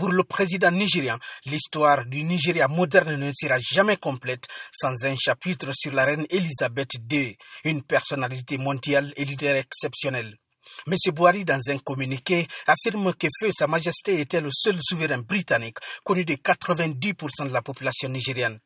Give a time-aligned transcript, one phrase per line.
[0.00, 5.72] Pour le président nigérian, l'histoire du Nigeria moderne ne sera jamais complète sans un chapitre
[5.74, 10.38] sur la reine Elisabeth II, une personnalité mondiale et leader exceptionnelle.
[10.86, 10.94] M.
[11.12, 16.24] Bouhari, dans un communiqué, affirme que Feu Sa Majesté était le seul souverain britannique connu
[16.24, 18.58] de 90% de la population nigérienne.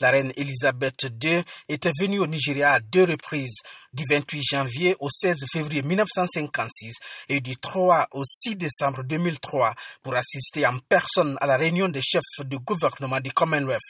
[0.00, 3.60] La reine Elisabeth II était venue au Nigeria à deux reprises,
[3.92, 6.94] du 28 janvier au 16 février 1956
[7.28, 12.00] et du 3 au 6 décembre 2003 pour assister en personne à la réunion des
[12.00, 13.80] chefs du gouvernement du Commonwealth.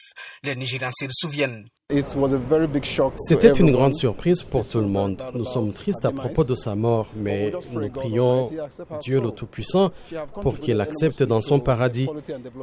[0.43, 1.67] Les Nigériens se souviennent.
[3.17, 5.21] C'était une grande surprise pour tout le monde.
[5.33, 8.49] Nous sommes tristes à propos de sa mort, mais nous prions
[9.01, 9.91] Dieu le Tout-Puissant
[10.41, 12.07] pour qu'il accepte dans son paradis.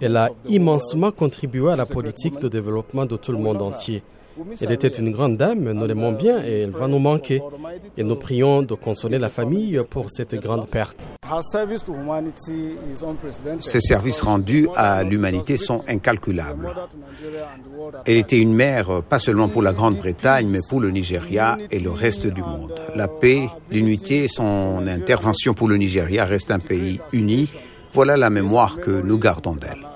[0.01, 4.03] Elle a immensement contribué à la politique de développement de tout le monde entier.
[4.61, 7.43] Elle était une grande dame, nous l'aimons bien et elle va nous manquer.
[7.97, 11.07] Et nous prions de consoler la famille pour cette grande perte.
[13.61, 16.75] Ses services rendus à l'humanité sont incalculables.
[18.07, 21.91] Elle était une mère pas seulement pour la Grande-Bretagne, mais pour le Nigeria et le
[21.91, 22.75] reste du monde.
[22.95, 27.49] La paix, l'unité, son intervention pour le Nigeria reste un pays uni.
[27.93, 29.87] Voilà la mémoire que nous gardons d'elle.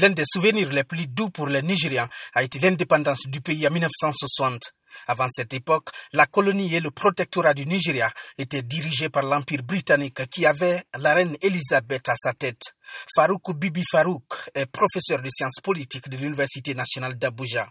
[0.00, 3.70] L'un des souvenirs les plus doux pour les Nigérians a été l'indépendance du pays en
[3.70, 4.72] 1960.
[5.06, 10.26] Avant cette époque, la colonie et le protectorat du Nigeria étaient dirigés par l'Empire britannique
[10.28, 12.74] qui avait la reine Elisabeth à sa tête.
[13.14, 17.68] Farouk Bibi Farouk est professeur de sciences politiques de l'Université nationale d'Abuja.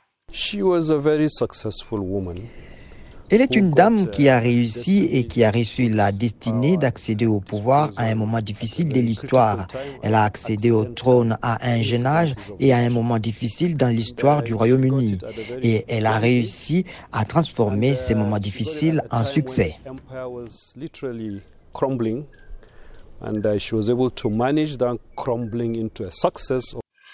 [3.32, 7.40] Elle est une dame qui a réussi et qui a reçu la destinée d'accéder au
[7.40, 9.68] pouvoir à un moment difficile de l'histoire.
[10.02, 13.90] Elle a accédé au trône à un jeune âge et à un moment difficile dans
[13.90, 15.20] l'histoire du Royaume-Uni.
[15.62, 19.76] Et elle a réussi à transformer ces moments difficiles en succès.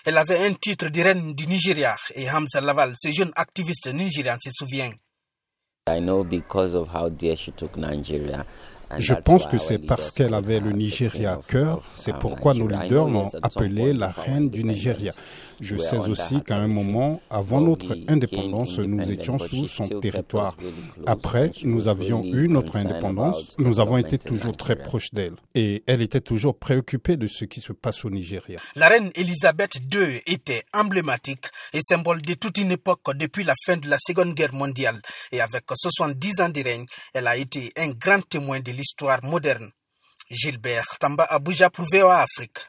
[0.08, 4.38] Elle avait un titre de reine du Nigeria et Hamza Laval, ce jeune activiste nigérian,
[4.39, 4.91] se souvient.
[5.87, 8.43] I know because of how dear she took Nigeria.
[8.97, 13.07] Je pense que c'est parce qu'elle avait le Nigeria à cœur, c'est pourquoi nos leaders
[13.07, 15.11] l'ont appelée la reine du Nigeria.
[15.61, 20.57] Je sais aussi qu'à un moment, avant notre indépendance, nous étions sous son territoire.
[21.05, 26.02] Après, nous avions eu notre indépendance, nous avons été toujours très proches d'elle et elle
[26.02, 28.59] était toujours préoccupée de ce qui se passe au Nigeria.
[28.75, 33.77] La reine Elisabeth II était emblématique et symbole de toute une époque depuis la fin
[33.77, 37.89] de la Seconde Guerre mondiale et avec 70 ans de règne, elle a été un
[37.89, 39.71] grand témoin de l'histoire moderne.
[40.30, 42.59] Gilbert Tamba Abuja pour VOA Afrique.